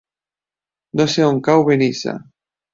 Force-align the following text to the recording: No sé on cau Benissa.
No 1.01 1.07
sé 1.17 1.27
on 1.29 1.39
cau 1.51 1.69
Benissa. 1.71 2.19